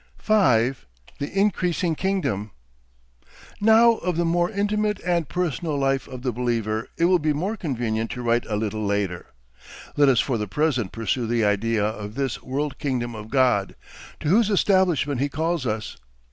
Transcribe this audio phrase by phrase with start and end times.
[0.17, 0.87] 5.
[1.19, 2.49] THE INCREASING KINGDOM
[3.61, 7.55] Now of the more intimate and personal life of the believer it will be more
[7.55, 9.27] convenient to write a little later.
[9.95, 13.75] Let us for the present pursue the idea of this world kingdom of God,
[14.21, 15.97] to whose establishment he calls us.